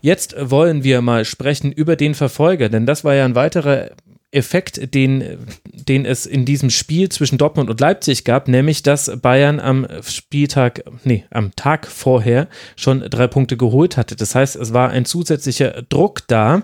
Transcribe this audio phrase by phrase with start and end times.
[0.00, 3.90] Jetzt wollen wir mal sprechen über den Verfolger, denn das war ja ein weiterer
[4.32, 5.38] Effekt, den,
[5.72, 10.84] den es in diesem Spiel zwischen Dortmund und Leipzig gab, nämlich dass Bayern am Spieltag,
[11.04, 14.14] nee, am Tag vorher schon drei Punkte geholt hatte.
[14.14, 16.62] Das heißt, es war ein zusätzlicher Druck da,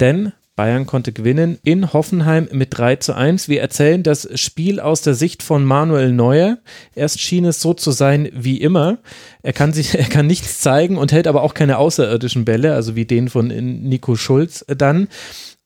[0.00, 3.48] denn Bayern konnte gewinnen in Hoffenheim mit 3 zu 1.
[3.48, 6.58] Wir erzählen das Spiel aus der Sicht von Manuel Neuer.
[6.96, 8.98] Erst schien es so zu sein wie immer.
[9.44, 12.96] Er kann sich, er kann nichts zeigen und hält aber auch keine außerirdischen Bälle, also
[12.96, 15.06] wie den von Nico Schulz dann.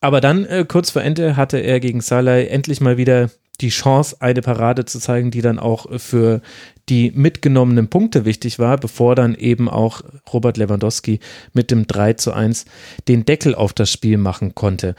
[0.03, 3.31] Aber dann, äh, kurz vor Ende, hatte er gegen Salah endlich mal wieder
[3.63, 6.43] die Chance, eine Parade zu zeigen, die dann auch für
[6.89, 10.03] die mitgenommenen Punkte wichtig war, bevor dann eben auch
[10.33, 11.21] Robert Lewandowski
[11.53, 12.65] mit dem 3 zu 1
[13.09, 14.95] den Deckel auf das Spiel machen konnte.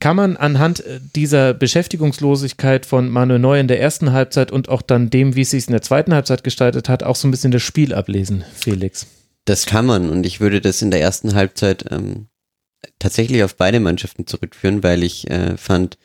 [0.00, 4.82] Kann man anhand äh, dieser Beschäftigungslosigkeit von Manuel Neuer in der ersten Halbzeit und auch
[4.82, 7.50] dann dem, wie es sich in der zweiten Halbzeit gestaltet hat, auch so ein bisschen
[7.50, 9.06] das Spiel ablesen, Felix?
[9.44, 12.28] Das kann man und ich würde das in der ersten Halbzeit ähm,
[12.98, 15.98] tatsächlich auf beide Mannschaften zurückführen, weil ich äh, fand,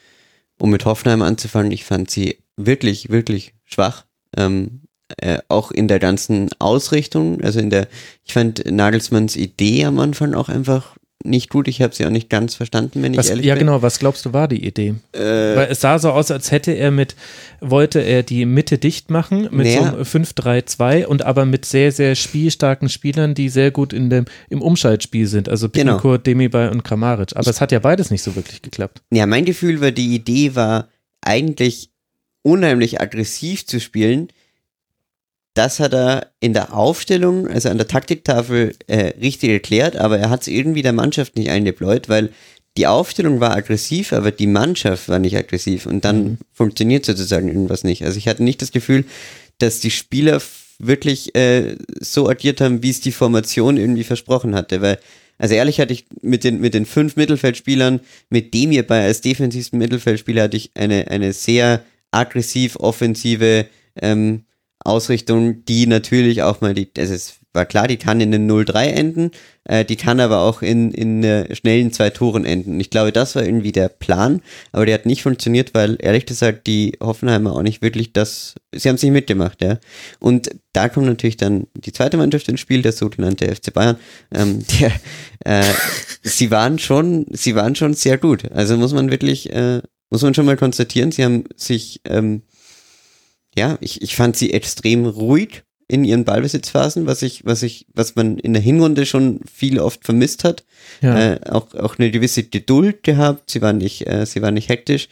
[0.57, 4.06] um mit Hoffenheim anzufangen, ich fand sie wirklich, wirklich schwach.
[4.38, 4.81] Ähm,
[5.17, 7.88] äh, auch in der ganzen Ausrichtung, also in der,
[8.23, 10.95] ich fand Nagelsmanns Idee am Anfang auch einfach
[11.25, 11.67] nicht gut.
[11.67, 13.67] Ich habe sie auch nicht ganz verstanden, wenn was, ich ehrlich ja, bin.
[13.67, 13.81] Ja, genau.
[13.81, 14.95] Was glaubst du war die Idee?
[15.13, 17.16] Äh, Weil es sah so aus, als hätte er mit,
[17.61, 19.95] wollte er die Mitte dicht machen mit naja.
[20.03, 24.61] so 5-3-2 und aber mit sehr, sehr spielstarken Spielern, die sehr gut in dem, im
[24.61, 25.50] Umschaltspiel sind.
[25.50, 26.17] Also Pinkur, genau.
[26.17, 27.35] Demirbay und Kramaric.
[27.35, 29.01] Aber es hat ja beides nicht so wirklich geklappt.
[29.11, 30.89] Ja, mein Gefühl war, die Idee war
[31.21, 31.93] eigentlich
[32.44, 34.30] unheimlich aggressiv zu spielen
[35.54, 40.30] das hat er in der Aufstellung, also an der Taktiktafel, äh, richtig erklärt, aber er
[40.30, 42.30] hat es irgendwie der Mannschaft nicht eingebläut, weil
[42.76, 46.38] die Aufstellung war aggressiv, aber die Mannschaft war nicht aggressiv und dann mhm.
[46.52, 48.04] funktioniert sozusagen irgendwas nicht.
[48.04, 49.06] Also ich hatte nicht das Gefühl,
[49.60, 50.42] dass die Spieler
[50.80, 54.98] wirklich äh, so agiert haben, wie es die Formation irgendwie versprochen hatte, weil
[55.38, 58.00] also ehrlich hatte ich mit den, mit den fünf Mittelfeldspielern,
[58.30, 63.68] mit dem hier bei als defensivsten Mittelfeldspieler hatte ich eine, eine sehr aggressiv offensive
[64.01, 64.46] ähm,
[64.79, 69.31] Ausrichtung, die natürlich auch mal die, es war klar, die kann in den 0-3 enden,
[69.63, 72.79] äh, die kann aber auch in, in äh, schnellen zwei Toren enden.
[72.79, 74.41] Ich glaube, das war irgendwie der Plan,
[74.72, 78.90] aber der hat nicht funktioniert, weil ehrlich gesagt die Hoffenheimer auch nicht wirklich das, sie
[78.90, 79.80] haben es nicht mitgemacht, ja.
[80.19, 83.97] Und da kommt natürlich dann die zweite Mannschaft ins Spiel, der sogenannte FC Bayern.
[84.34, 84.91] Ähm, der,
[85.45, 85.74] äh,
[86.24, 88.51] sie waren schon, sie waren schon sehr gut.
[88.51, 89.81] Also muss man wirklich, äh,
[90.13, 92.44] muss man schon mal konstatieren, sie haben sich ähm,
[93.56, 98.16] ja, ich, ich fand sie extrem ruhig in ihren Ballbesitzphasen, was ich, was ich, was
[98.16, 100.63] man in der Hinrunde schon viel oft vermisst hat.
[101.01, 101.34] Ja.
[101.34, 103.51] Äh, auch, auch eine gewisse Geduld gehabt.
[103.51, 105.09] Sie waren nicht, äh, sie waren nicht hektisch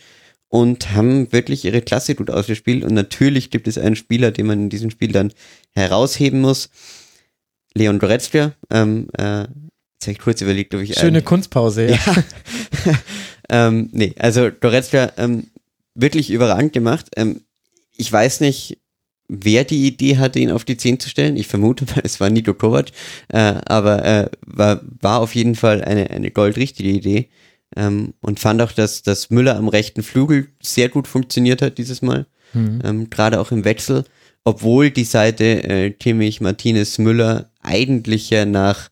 [0.48, 2.84] und haben wirklich ihre Klasse gut ausgespielt.
[2.84, 5.34] Und natürlich gibt es einen Spieler, den man in diesem Spiel dann
[5.72, 6.70] herausheben muss.
[7.74, 11.98] Leon Goretzka, ähm, äh, jetzt habe ich kurz überlegt, ob ich Schöne einen, Kunstpause, ja.
[12.86, 13.00] ja.
[13.52, 15.48] Ähm, nee, also Goretzka, ähm,
[15.94, 17.08] wirklich überragend gemacht.
[17.18, 17.42] Ähm,
[17.98, 18.80] ich weiß nicht,
[19.28, 21.36] wer die Idee hatte, ihn auf die 10 zu stellen.
[21.36, 22.88] Ich vermute mal, es war Nito Kovac,
[23.28, 27.30] äh, aber äh, war, war auf jeden Fall eine, eine goldrichtige Idee.
[27.76, 32.02] Ähm, und fand auch, dass, dass Müller am rechten Flügel sehr gut funktioniert hat dieses
[32.02, 32.28] Mal.
[32.54, 32.82] Mhm.
[32.84, 34.06] Ähm, Gerade auch im Wechsel,
[34.46, 38.90] obwohl die Seite äh, Kimmich, Martinez, Müller eigentlich ja nach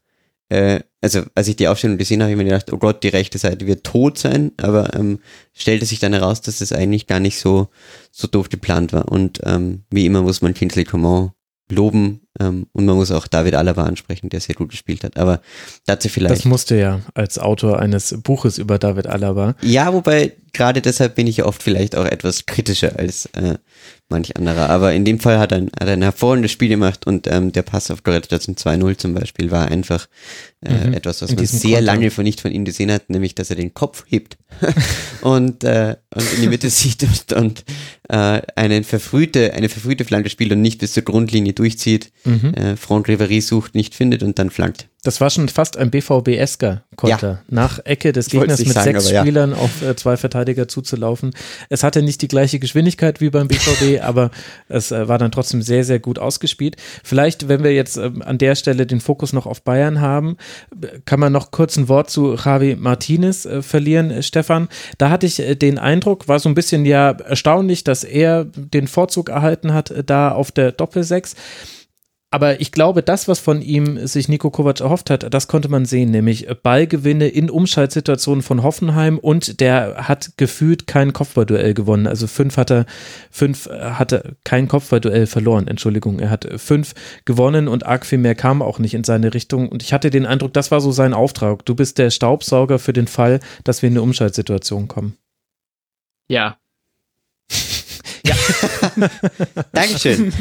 [0.49, 3.09] äh, also als ich die Aufstellung gesehen habe, habe ich mir gedacht, oh Gott, die
[3.09, 5.19] rechte Seite wird tot sein, aber ähm,
[5.53, 7.69] stellte sich dann heraus, dass es eigentlich gar nicht so,
[8.11, 9.09] so doof geplant war.
[9.09, 11.31] Und ähm, wie immer muss man Kingsley Coman
[11.71, 12.21] loben.
[12.39, 15.17] Ähm, und man muss auch David Alaba ansprechen, der sehr gut gespielt hat.
[15.17, 15.41] Aber
[15.85, 16.35] dazu vielleicht.
[16.35, 19.55] Das musste ja als Autor eines Buches über David Alaba.
[19.61, 23.57] Ja, wobei gerade deshalb bin ich oft vielleicht auch etwas kritischer als äh,
[24.09, 24.69] manch anderer.
[24.69, 27.61] Aber in dem Fall hat er, hat er ein hervorragendes Spiel gemacht und ähm, der
[27.61, 30.07] Pass auf Goretzka zum 2-0 zum Beispiel war einfach
[30.61, 30.93] äh, mhm.
[30.93, 31.81] etwas, was man sehr Konter.
[31.81, 34.37] lange von nicht von ihm gesehen hat, nämlich dass er den Kopf hebt
[35.21, 37.63] und, äh, und in die Mitte sieht und, und
[38.09, 42.11] äh, eine verfrühte, eine verfrühte Flanke spielt und nicht bis zur Grundlinie durchzieht.
[42.25, 42.28] Mhm.
[42.29, 44.89] Äh, Front Riveri sucht, nicht findet und dann flankt.
[45.03, 47.41] Das war schon fast ein BVB-esker Konter.
[47.47, 49.21] Nach Ecke des Gegners mit sagen, sechs aber ja.
[49.21, 51.31] Spielern auf äh, zwei Verteidiger zuzulaufen.
[51.69, 54.29] Es hatte nicht die gleiche Geschwindigkeit wie beim BVB, aber
[54.67, 56.75] es äh, war dann trotzdem sehr, sehr gut ausgespielt.
[57.03, 60.35] Vielleicht, wenn wir jetzt ähm, an der Stelle den Fokus noch auf Bayern haben,
[61.05, 64.67] kann man noch kurz ein Wort zu Javi Martinez äh, verlieren, Stefan.
[64.97, 69.29] Da hatte ich den Eindruck, war so ein bisschen ja erstaunlich, dass er den Vorzug
[69.29, 71.35] erhalten hat, da auf der Doppelsechs.
[72.31, 75.85] Aber ich glaube, das, was von ihm sich Nico Kovac erhofft hat, das konnte man
[75.85, 82.05] sehen, nämlich Ballgewinne in Umschaltsituationen von Hoffenheim und der hat gefühlt kein Kopfballduell gewonnen.
[82.05, 82.85] Also fünf hat er,
[83.31, 86.19] fünf äh, hatte kein Kopfballduell verloren, Entschuldigung.
[86.19, 86.93] Er hat fünf
[87.25, 89.67] gewonnen und arg viel mehr kam auch nicht in seine Richtung.
[89.67, 91.65] Und ich hatte den Eindruck, das war so sein Auftrag.
[91.65, 95.17] Du bist der Staubsauger für den Fall, dass wir in eine Umschaltsituation kommen.
[96.27, 96.57] Ja.
[99.71, 100.33] Dankeschön.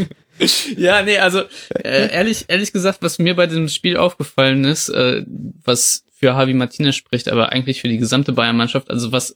[0.76, 1.42] Ja, nee, also
[1.74, 5.24] äh, ehrlich, ehrlich gesagt, was mir bei diesem Spiel aufgefallen ist, äh,
[5.64, 9.34] was für Javi Martinez spricht, aber eigentlich für die gesamte Bayern-Mannschaft, also was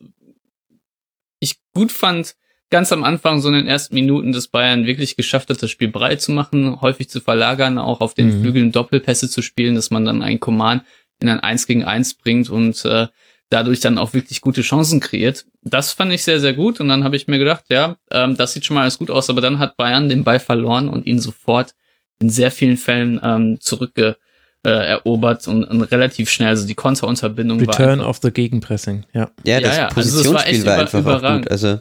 [1.40, 2.36] ich gut fand,
[2.70, 5.88] ganz am Anfang, so in den ersten Minuten, dass Bayern wirklich geschafft hat, das Spiel
[5.88, 8.42] breit zu machen, häufig zu verlagern, auch auf den Mhm.
[8.42, 10.84] Flügeln Doppelpässe zu spielen, dass man dann ein Command
[11.20, 13.08] in ein 1 gegen 1 bringt und äh,
[13.52, 15.44] dadurch dann auch wirklich gute Chancen kreiert.
[15.62, 16.80] Das fand ich sehr, sehr gut.
[16.80, 19.28] Und dann habe ich mir gedacht, ja, ähm, das sieht schon mal alles gut aus,
[19.30, 21.74] aber dann hat Bayern den Ball verloren und ihn sofort
[22.20, 24.16] in sehr vielen Fällen ähm, zurückge
[24.64, 26.48] äh, erobert und, und relativ schnell.
[26.48, 29.30] Also die Konterunterbindung war Return of the Gegenpressing, ja.
[29.44, 31.42] Ja, das Ja, ja, also das war Positionsspiel echt war, über- einfach auch überragend.
[31.46, 31.52] gut.
[31.52, 31.80] Also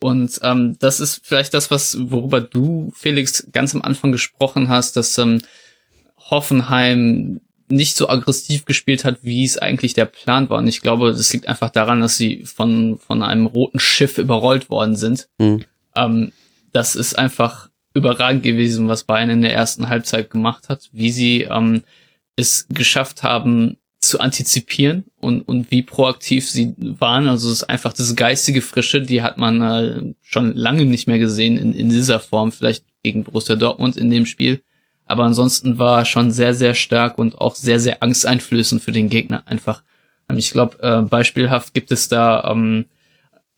[0.00, 4.96] Und ähm, das ist vielleicht das, was worüber du, Felix, ganz am Anfang gesprochen hast,
[4.98, 5.40] dass ähm,
[6.30, 7.40] Hoffenheim
[7.74, 10.58] nicht so aggressiv gespielt hat, wie es eigentlich der Plan war.
[10.58, 14.70] Und ich glaube, das liegt einfach daran, dass sie von, von einem roten Schiff überrollt
[14.70, 15.28] worden sind.
[15.38, 15.64] Mhm.
[15.96, 16.32] Ähm,
[16.72, 21.42] das ist einfach überragend gewesen, was Bayern in der ersten Halbzeit gemacht hat, wie sie
[21.42, 21.82] ähm,
[22.36, 27.28] es geschafft haben zu antizipieren und, und wie proaktiv sie waren.
[27.28, 31.18] Also es ist einfach das geistige Frische, die hat man äh, schon lange nicht mehr
[31.18, 34.62] gesehen in, in dieser Form, vielleicht gegen Borussia Dortmund in dem Spiel.
[35.06, 39.08] Aber ansonsten war er schon sehr, sehr stark und auch sehr, sehr angsteinflößend für den
[39.08, 39.82] Gegner einfach.
[40.34, 42.86] Ich glaube, äh, beispielhaft gibt es da ähm,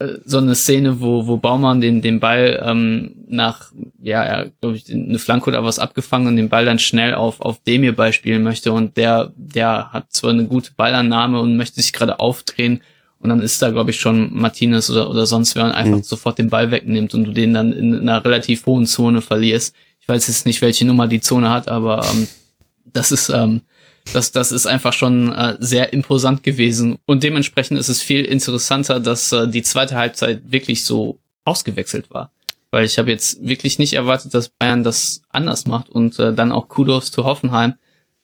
[0.01, 3.71] äh, so eine Szene, wo, wo Baumann den, den Ball ähm, nach,
[4.03, 7.41] ja, er, glaube ich, eine Flanke oder was abgefangen und den Ball dann schnell auf,
[7.41, 11.93] auf Demir beispielen möchte und der, der hat zwar eine gute Ballannahme und möchte sich
[11.93, 12.83] gerade aufdrehen
[13.21, 16.03] und dann ist da, glaube ich, schon Martinez oder, oder sonst wer und einfach Mhm.
[16.03, 19.75] sofort den Ball wegnimmt und du den dann in einer relativ hohen Zone verlierst.
[20.06, 22.29] Ich weiß jetzt nicht, welche Nummer die Zone hat, aber ähm,
[22.85, 23.62] das ist, ähm,
[24.12, 26.99] das, das ist einfach schon äh, sehr imposant gewesen.
[27.06, 32.31] Und dementsprechend ist es viel interessanter, dass äh, die zweite Halbzeit wirklich so ausgewechselt war.
[32.70, 35.88] Weil ich habe jetzt wirklich nicht erwartet, dass Bayern das anders macht.
[35.88, 37.75] Und äh, dann auch Kudos zu Hoffenheim,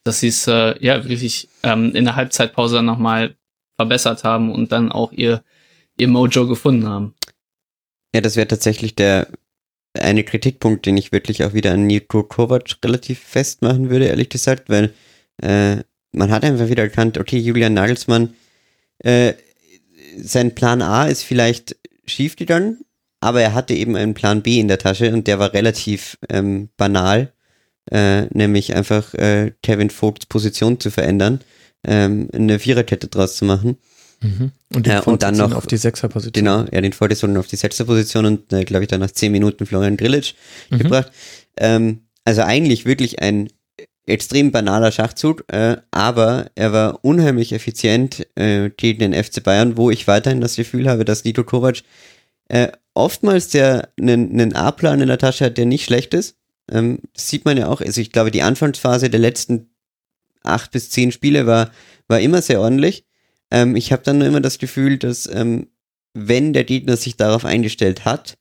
[0.04, 3.34] dass sie es äh, ja wirklich ähm, in der Halbzeitpause nochmal
[3.74, 5.42] verbessert haben und dann auch ihr,
[5.98, 7.16] ihr Mojo gefunden haben.
[8.14, 9.26] Ja, das wäre tatsächlich der
[9.94, 14.68] eine Kritikpunkt, den ich wirklich auch wieder an Niko Kovac relativ festmachen würde, ehrlich gesagt,
[14.68, 14.92] weil
[15.42, 15.76] äh,
[16.12, 18.34] man hat einfach wieder erkannt, okay, Julian Nagelsmann,
[18.98, 19.34] äh,
[20.16, 21.76] sein Plan A ist vielleicht
[22.06, 22.84] schief gegangen,
[23.20, 26.68] aber er hatte eben einen Plan B in der Tasche und der war relativ ähm,
[26.76, 27.32] banal,
[27.90, 31.40] äh, nämlich einfach äh, Kevin Vogts Position zu verändern,
[31.84, 33.78] ähm, eine Viererkette draus zu machen.
[34.22, 34.52] Mhm.
[34.74, 36.32] Und, den Ja, und dann noch- auf die Sechserposition.
[36.32, 39.32] Genau, er den Vordersohn auf die sechste Position und äh, glaube ich dann nach zehn
[39.32, 40.34] Minuten Florian Grillitsch
[40.70, 40.78] Mhm.
[40.78, 41.10] gebracht.
[41.56, 43.48] Ähm, also eigentlich wirklich ein
[44.06, 49.90] extrem banaler Schachzug, äh, aber er war unheimlich effizient äh, gegen den FC Bayern, wo
[49.90, 51.82] ich weiterhin das Gefühl habe, dass Nito Kovac
[52.48, 56.36] äh, oftmals der einen einen A-Plan in der Tasche hat, der nicht schlecht ist.
[56.70, 57.80] Ähm, das sieht man ja auch.
[57.80, 59.70] Also ich glaube, die Anfangsphase der letzten
[60.42, 61.70] acht bis zehn Spiele war,
[62.08, 63.04] war immer sehr ordentlich.
[63.52, 65.68] Ähm, ich habe dann nur immer das Gefühl, dass ähm,
[66.14, 68.38] wenn der Gegner sich darauf eingestellt hat,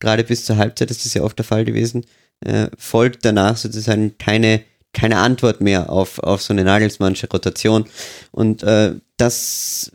[0.00, 2.04] gerade bis zur Halbzeit ist das ja oft der Fall gewesen,
[2.40, 4.62] äh, folgt danach sozusagen keine,
[4.92, 7.86] keine Antwort mehr auf, auf so eine Nagelsmannsche Rotation.
[8.32, 9.92] Und äh, das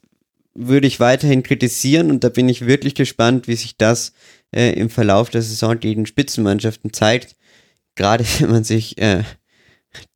[0.55, 4.13] würde ich weiterhin kritisieren und da bin ich wirklich gespannt, wie sich das
[4.55, 7.35] äh, im Verlauf der Saison gegen Spitzenmannschaften zeigt.
[7.95, 9.23] gerade wenn man sich äh,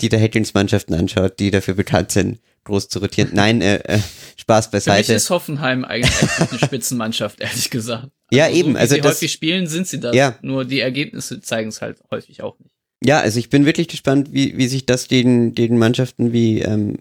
[0.02, 3.30] die der Hedgings-Mannschaften anschaut, die dafür bekannt sind, groß zu rotieren.
[3.34, 4.00] Nein, äh, äh,
[4.38, 5.14] Spaß Für mich beiseite.
[5.14, 8.10] ist Hoffenheim eigentlich eine Spitzenmannschaft, ehrlich gesagt.
[8.32, 10.16] Ja, so, eben, Wie also sie das- häufig spielen, sind sie das.
[10.16, 10.38] Ja.
[10.42, 12.74] Nur die Ergebnisse zeigen es halt häufig auch nicht.
[13.04, 16.98] Ja, also ich bin wirklich gespannt, wie, wie sich das den, den Mannschaften wie ähm,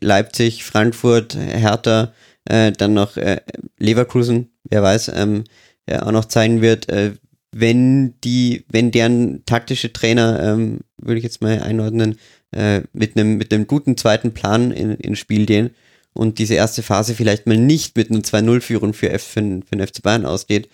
[0.00, 2.12] Leipzig, Frankfurt, Hertha,
[2.44, 3.40] äh, dann noch äh,
[3.78, 5.44] Leverkusen, wer weiß, ähm,
[5.88, 7.12] ja, auch noch zeigen wird, äh,
[7.54, 12.18] wenn die, wenn deren taktische Trainer, ähm, würde ich jetzt mal einordnen,
[12.52, 15.70] äh, mit einem mit einem guten zweiten Plan in, ins Spiel gehen
[16.14, 20.02] und diese erste Phase vielleicht mal nicht mit einer 2-0-Führung für, für, für den FC
[20.02, 20.68] Bayern ausgeht.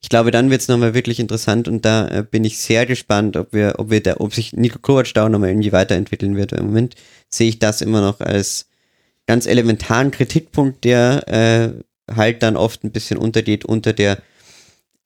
[0.00, 3.36] Ich glaube, dann wird es nochmal wirklich interessant und da äh, bin ich sehr gespannt,
[3.36, 6.52] ob wir, ob wir da, ob sich Nico Kovac da nochmal irgendwie weiterentwickeln wird.
[6.52, 6.96] Im Moment
[7.28, 8.68] sehe ich das immer noch als
[9.26, 14.20] ganz elementaren Kritikpunkt, der äh, halt dann oft ein bisschen untergeht unter der,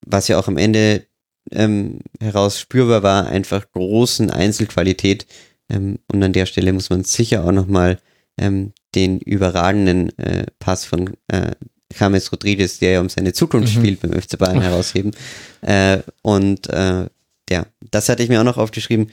[0.01, 1.05] was ja auch am Ende
[1.53, 5.27] ähm, heraus spürbar war, einfach großen Einzelqualität.
[5.71, 7.99] Ähm, und an der Stelle muss man sicher auch nochmal
[8.39, 11.53] ähm, den überragenden äh, Pass von äh,
[11.99, 13.81] James Rodriguez, der ja um seine Zukunft Mhm.
[13.81, 15.13] spielt beim FC Bayern herausheben.
[15.63, 17.07] Äh, und äh,
[17.51, 19.11] ja, das hatte ich mir auch noch aufgeschrieben.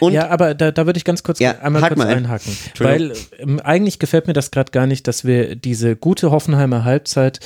[0.00, 2.18] Und ja, aber da, da würde ich ganz kurz Ja, einmal kurz mal ein.
[2.18, 2.56] einhaken.
[2.78, 7.38] Weil ähm, eigentlich gefällt mir das gerade gar nicht, dass wir diese gute Hoffenheimer Halbzeit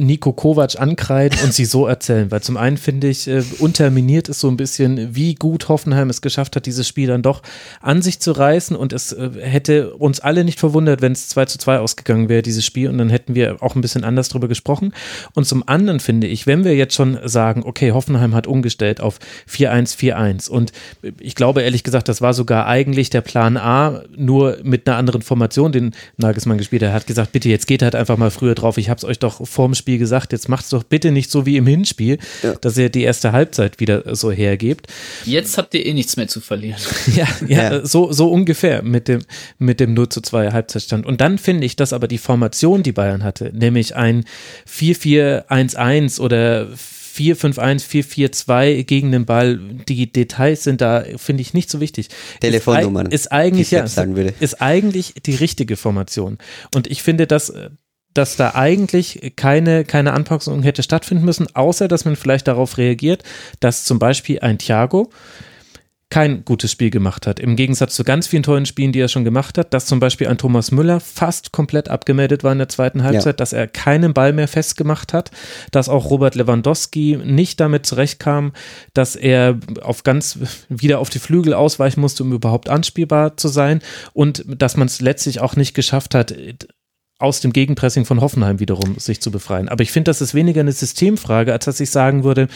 [0.00, 2.30] Nico Kovac ankreiden und sie so erzählen.
[2.30, 6.22] Weil zum einen finde ich, äh, unterminiert es so ein bisschen, wie gut Hoffenheim es
[6.22, 7.42] geschafft hat, dieses Spiel dann doch
[7.80, 8.76] an sich zu reißen.
[8.76, 12.42] Und es äh, hätte uns alle nicht verwundert, wenn es 2 zu 2 ausgegangen wäre,
[12.42, 12.88] dieses Spiel.
[12.88, 14.92] Und dann hätten wir auch ein bisschen anders drüber gesprochen.
[15.34, 19.18] Und zum anderen finde ich, wenn wir jetzt schon sagen, okay, Hoffenheim hat umgestellt auf
[19.48, 20.72] 4-1-4-1 und
[21.20, 25.22] ich glaube ehrlich gesagt, das war sogar eigentlich der Plan A, nur mit einer anderen
[25.22, 26.90] Formation, den Nagelsmann gespielt hat.
[26.90, 28.78] Er hat gesagt, bitte jetzt geht halt einfach mal früher drauf.
[28.78, 31.56] Ich habe es euch doch vorm Spiel gesagt, jetzt macht's doch bitte nicht so wie
[31.56, 32.54] im Hinspiel, Ja.
[32.60, 34.86] dass ihr die erste Halbzeit wieder so hergebt.
[35.24, 36.80] Jetzt habt ihr eh nichts mehr zu verlieren.
[37.14, 37.86] Ja, ja, Ja.
[37.86, 39.20] So, so ungefähr mit dem,
[39.58, 41.06] mit dem 0 zu 2 Halbzeitstand.
[41.06, 44.24] Und dann finde ich, dass aber die Formation, die Bayern hatte, nämlich ein
[44.68, 46.68] 4-4-1-1 oder
[47.14, 52.08] 4-5-1, 4-4-2 gegen den Ball, die Details sind da, finde ich, nicht so wichtig.
[52.40, 54.32] Telefonnummern, Ist, ist eigentlich, ja, Sepp sagen würde.
[54.40, 56.38] ist eigentlich die richtige Formation.
[56.74, 57.52] Und ich finde, dass,
[58.14, 63.22] dass da eigentlich keine, keine Anpassung hätte stattfinden müssen, außer dass man vielleicht darauf reagiert,
[63.60, 65.10] dass zum Beispiel ein Thiago
[66.10, 67.38] kein gutes Spiel gemacht hat.
[67.38, 70.26] Im Gegensatz zu ganz vielen tollen Spielen, die er schon gemacht hat, dass zum Beispiel
[70.26, 74.32] ein Thomas Müller fast komplett abgemeldet war in der zweiten Halbzeit, dass er keinen Ball
[74.32, 75.30] mehr festgemacht hat,
[75.70, 78.52] dass auch Robert Lewandowski nicht damit zurechtkam,
[78.92, 83.80] dass er auf ganz wieder auf die Flügel ausweichen musste, um überhaupt anspielbar zu sein
[84.12, 86.34] und dass man es letztlich auch nicht geschafft hat,
[87.20, 89.68] aus dem Gegenpressing von Hoffenheim wiederum sich zu befreien.
[89.68, 92.48] Aber ich finde, das ist weniger eine Systemfrage, als dass ich sagen würde,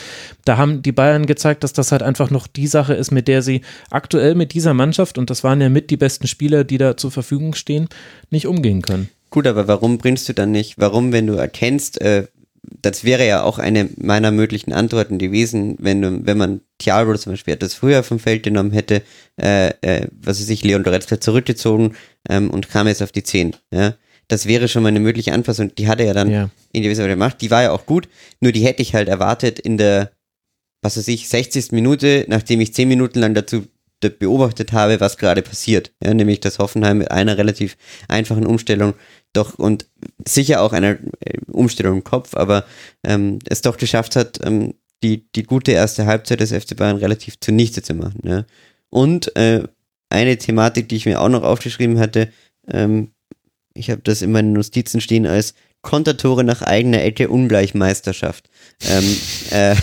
[0.44, 3.42] da haben die Bayern gezeigt, dass das halt einfach noch die Sache ist, mit der
[3.42, 6.96] sie aktuell mit dieser Mannschaft, und das waren ja mit die besten Spieler, die da
[6.96, 7.88] zur Verfügung stehen,
[8.30, 9.10] nicht umgehen können.
[9.30, 12.26] Gut, aber warum bringst du dann nicht, warum, wenn du erkennst, äh,
[12.82, 17.32] das wäre ja auch eine meiner möglichen Antworten gewesen, wenn du, wenn man Thiago zum
[17.32, 19.02] Beispiel das früher vom Feld genommen hätte,
[19.40, 21.96] äh, äh, was weiß ich, Leon Goretzka zurückgezogen
[22.28, 23.94] ähm, und kam jetzt auf die 10, ja.
[24.28, 26.50] Das wäre schon mal eine mögliche Anpassung, die hat er ja dann Ja.
[26.72, 28.08] in gewisser Weise gemacht, die war ja auch gut,
[28.40, 30.10] nur die hätte ich halt erwartet in der,
[30.82, 31.72] was weiß ich, 60.
[31.72, 33.66] Minute, nachdem ich 10 Minuten lang dazu
[34.00, 35.92] beobachtet habe, was gerade passiert.
[36.02, 38.92] Ja, nämlich, dass Hoffenheim mit einer relativ einfachen Umstellung
[39.32, 39.86] doch und
[40.28, 42.66] sicher auch einer äh, Umstellung im Kopf, aber
[43.02, 47.40] ähm, es doch geschafft hat, ähm, die, die gute erste Halbzeit des FC Bayern relativ
[47.40, 48.20] zunichte zu machen.
[48.24, 48.44] Ja.
[48.90, 49.62] Und äh,
[50.10, 52.28] eine Thematik, die ich mir auch noch aufgeschrieben hatte,
[52.68, 53.13] ähm,
[53.74, 58.48] ich habe das in meinen Notizen stehen als Kontertore nach eigener Ecke Ungleichmeisterschaft.
[58.88, 59.16] Ähm,
[59.50, 59.76] äh,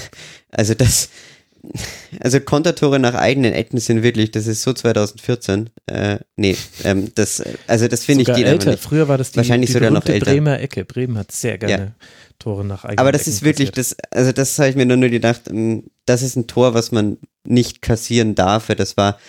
[0.50, 1.10] also das,
[2.20, 5.70] also Kontertore nach eigenen Ecken sind wirklich, das ist so 2014.
[5.86, 8.72] Äh, nee, ähm, das, also das finde ich geht einfach älter.
[8.72, 8.84] nicht.
[8.84, 10.26] Früher war das die, Wahrscheinlich die sogar noch älter.
[10.26, 10.84] Bremer Ecke.
[10.86, 11.96] Bremen hat sehr gerne
[12.40, 13.98] Tore nach eigenen Aber das Ecken ist wirklich, kassiert.
[14.12, 17.18] das, also das habe ich mir nur gedacht, ähm, das ist ein Tor, was man
[17.44, 18.68] nicht kassieren darf.
[18.68, 19.20] Das war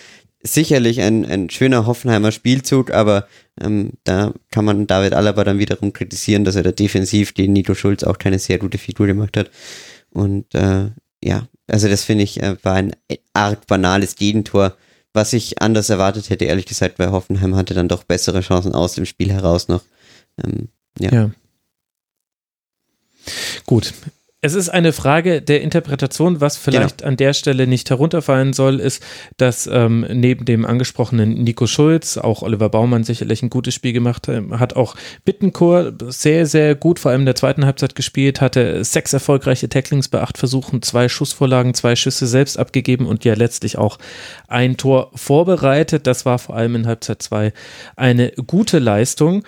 [0.43, 3.27] sicherlich ein, ein schöner Hoffenheimer Spielzug, aber
[3.59, 7.73] ähm, da kann man David Alaba dann wiederum kritisieren, dass er da defensiv gegen Nico
[7.73, 9.49] Schulz auch keine sehr gute Figur gemacht hat.
[10.11, 10.89] Und äh,
[11.23, 12.95] ja, also das finde ich äh, war ein
[13.33, 14.75] arg banales Gegentor,
[15.13, 18.93] was ich anders erwartet hätte, ehrlich gesagt, weil Hoffenheim hatte dann doch bessere Chancen aus
[18.93, 19.83] dem Spiel heraus noch.
[20.43, 20.67] Ähm,
[20.99, 21.13] ja.
[21.13, 21.31] Ja.
[23.65, 23.93] Gut.
[24.45, 26.41] Es ist eine Frage der Interpretation.
[26.41, 27.07] Was vielleicht genau.
[27.07, 29.01] an der Stelle nicht herunterfallen soll, ist,
[29.37, 34.27] dass ähm, neben dem angesprochenen Nico Schulz auch Oliver Baumann sicherlich ein gutes Spiel gemacht
[34.27, 34.75] hat.
[34.75, 39.69] Auch Bittencourt sehr, sehr gut, vor allem in der zweiten Halbzeit gespielt, hatte sechs erfolgreiche
[39.69, 43.97] Tacklings bei acht Versuchen, zwei Schussvorlagen, zwei Schüsse selbst abgegeben und ja letztlich auch
[44.49, 46.05] ein Tor vorbereitet.
[46.05, 47.53] Das war vor allem in Halbzeit zwei
[47.95, 49.45] eine gute Leistung.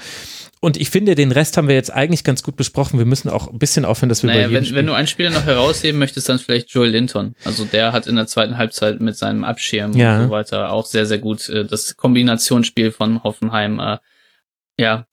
[0.65, 2.97] Und ich finde, den Rest haben wir jetzt eigentlich ganz gut besprochen.
[2.97, 5.45] Wir müssen auch ein bisschen aufhören, dass wir naja, wenn, wenn du einen Spieler noch
[5.45, 7.35] herausheben möchtest, dann vielleicht Joel Linton.
[7.43, 10.17] Also der hat in der zweiten Halbzeit mit seinem Abschirm ja.
[10.17, 13.99] und so weiter auch sehr, sehr gut äh, das Kombinationsspiel von Hoffenheim äh,
[14.79, 15.05] ja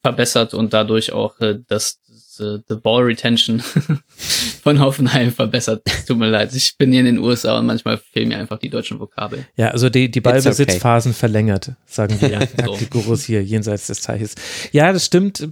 [0.00, 3.62] verbessert und dadurch auch äh, das the, the Ball Retention
[4.64, 5.82] von Hoffenheim verbessert.
[6.06, 8.70] Tut mir leid, ich bin hier in den USA und manchmal fehlen mir einfach die
[8.70, 9.44] deutschen Vokabeln.
[9.56, 11.18] Ja, also die, die Ballbesitzphasen okay.
[11.18, 12.74] verlängert, sagen wir ja, so.
[12.74, 14.34] die Gurus hier jenseits des Zeichens.
[14.72, 15.46] Ja, das stimmt.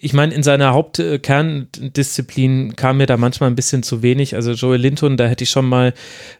[0.00, 4.36] Ich meine, in seiner Hauptkerndisziplin kam mir da manchmal ein bisschen zu wenig.
[4.36, 5.92] Also Joel Linton, da hätte ich schon mal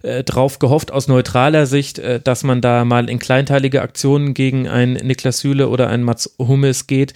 [0.02, 4.68] äh, drauf gehofft, aus neutraler Sicht, äh, dass man da mal in kleinteilige Aktionen gegen
[4.68, 7.12] einen Niklas Süle oder einen Mats Hummels geht.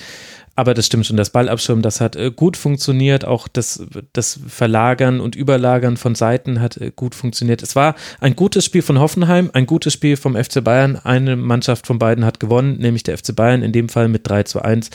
[0.59, 3.25] Aber das stimmt schon, das Ballabschirmen, das hat äh, gut funktioniert.
[3.25, 7.63] Auch das, das Verlagern und Überlagern von Seiten hat äh, gut funktioniert.
[7.63, 10.97] Es war ein gutes Spiel von Hoffenheim, ein gutes Spiel vom FC Bayern.
[10.97, 14.43] Eine Mannschaft von beiden hat gewonnen, nämlich der FC Bayern, in dem Fall mit 3
[14.43, 14.91] zu 1.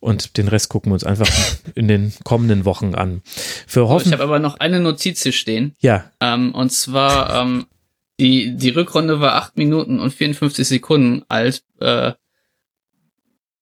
[0.00, 1.30] Und den Rest gucken wir uns einfach
[1.74, 3.22] in den kommenden Wochen an.
[3.66, 5.74] Für Hoffen ich habe aber noch eine Notiz hier stehen.
[5.80, 6.10] Ja.
[6.20, 7.64] Ähm, und zwar, ähm,
[8.20, 11.62] die, die Rückrunde war 8 Minuten und 54 Sekunden alt.
[11.80, 12.12] Äh,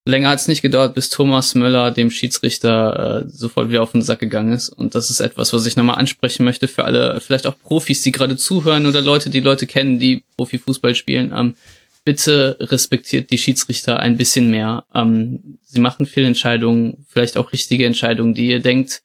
[0.09, 4.00] Länger hat es nicht gedauert, bis Thomas Müller dem Schiedsrichter äh, sofort wieder auf den
[4.00, 4.71] Sack gegangen ist.
[4.71, 8.11] Und das ist etwas, was ich nochmal ansprechen möchte für alle, vielleicht auch Profis, die
[8.11, 11.33] gerade zuhören oder Leute, die Leute kennen, die Profifußball spielen.
[11.37, 11.57] Ähm,
[12.05, 14.85] bitte respektiert die Schiedsrichter ein bisschen mehr.
[14.95, 19.03] Ähm, sie machen Fehlentscheidungen, vielleicht auch richtige Entscheidungen, die ihr denkt,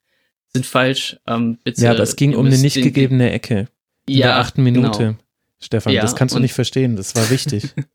[0.54, 1.18] sind falsch.
[1.26, 3.68] Ähm, bitte, ja, aber es ging um eine nicht gegebene Ecke.
[4.06, 4.98] In ja, der achten Minute.
[4.98, 5.18] Genau.
[5.60, 6.96] Stefan, ja, das kannst du nicht verstehen.
[6.96, 7.64] Das war wichtig.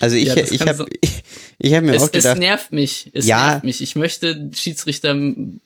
[0.00, 1.22] Also ich, ja, ich habe so ich,
[1.58, 2.34] ich hab mir es, auch gedacht.
[2.34, 3.10] Es nervt mich.
[3.14, 3.52] Es ja.
[3.52, 3.80] nervt mich.
[3.80, 5.16] Ich möchte Schiedsrichter,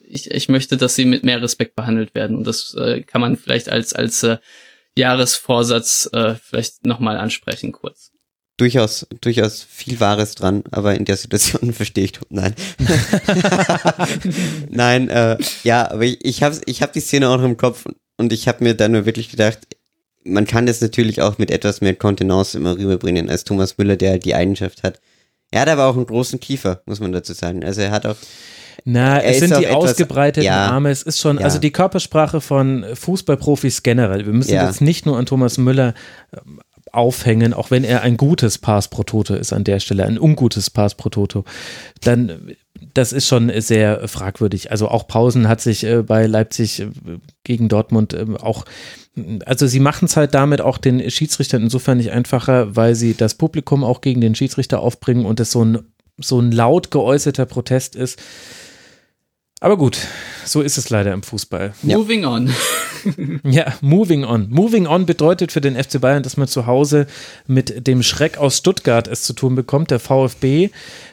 [0.00, 2.37] ich, ich möchte, dass sie mit mehr Respekt behandelt werden.
[2.37, 4.38] Und das äh, kann man vielleicht als, als äh,
[4.97, 8.12] Jahresvorsatz äh, vielleicht nochmal ansprechen kurz.
[8.56, 12.54] Durchaus, durchaus viel Wahres dran, aber in der Situation verstehe ich nein.
[14.68, 17.87] nein, äh, ja, aber ich, ich habe ich hab die Szene auch noch im Kopf
[18.18, 19.61] und ich habe mir dann nur wirklich gedacht,
[20.25, 24.11] man kann das natürlich auch mit etwas mehr Kontenance immer rüberbringen als Thomas Müller, der
[24.11, 25.01] halt die Eigenschaft hat.
[25.51, 27.64] Er hat aber auch einen großen Kiefer, muss man dazu sagen.
[27.64, 28.16] Also er hat auch.
[28.85, 30.90] Na, es sind die etwas, ausgebreiteten ja, Arme.
[30.90, 31.44] Es ist schon, ja.
[31.44, 34.25] also die Körpersprache von Fußballprofis generell.
[34.25, 34.66] Wir müssen ja.
[34.66, 35.94] jetzt nicht nur an Thomas Müller
[36.35, 36.61] ähm,
[36.92, 40.71] aufhängen, auch wenn er ein gutes Pass pro Toto ist an der Stelle, ein ungutes
[40.71, 41.44] Pass pro Toto,
[42.01, 42.53] dann
[42.94, 44.70] das ist schon sehr fragwürdig.
[44.70, 46.88] Also auch Pausen hat sich äh, bei Leipzig äh,
[47.44, 48.64] gegen Dortmund äh, auch
[49.44, 53.35] also sie machen es halt damit auch den Schiedsrichtern insofern nicht einfacher, weil sie das
[53.35, 55.79] Publikum auch gegen den Schiedsrichter aufbringen und es so ein,
[56.18, 58.22] so ein laut geäußerter Protest ist.
[59.62, 59.99] Aber gut,
[60.46, 61.75] so ist es leider im Fußball.
[61.83, 61.99] Ja.
[61.99, 62.51] Moving on.
[63.44, 64.49] ja, moving on.
[64.49, 67.07] Moving on bedeutet für den FC Bayern, dass man zu Hause
[67.46, 69.90] mit dem Schreck aus Stuttgart es zu tun bekommt.
[69.90, 70.70] Der VfB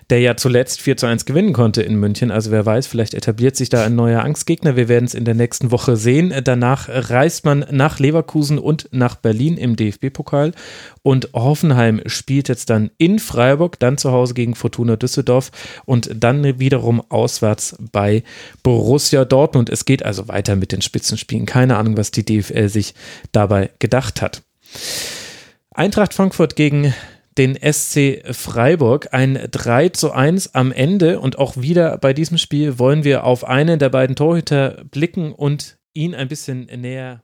[0.09, 2.31] der ja zuletzt 4 zu 1 gewinnen konnte in München.
[2.31, 4.77] Also wer weiß, vielleicht etabliert sich da ein neuer Angstgegner.
[4.77, 6.33] Wir werden es in der nächsten Woche sehen.
[6.45, 10.53] Danach reist man nach Leverkusen und nach Berlin im DFB-Pokal.
[11.03, 15.51] Und Hoffenheim spielt jetzt dann in Freiburg, dann zu Hause gegen Fortuna Düsseldorf
[15.85, 18.23] und dann wiederum auswärts bei
[18.63, 19.69] Borussia Dortmund.
[19.69, 21.45] Es geht also weiter mit den Spitzenspielen.
[21.45, 22.93] Keine Ahnung, was die DFL sich
[23.31, 24.43] dabei gedacht hat.
[25.71, 26.93] Eintracht Frankfurt gegen
[27.37, 29.09] den SC Freiburg.
[29.11, 33.43] Ein 3 zu 1 am Ende und auch wieder bei diesem Spiel wollen wir auf
[33.43, 37.23] einen der beiden Torhüter blicken und ihn ein bisschen näher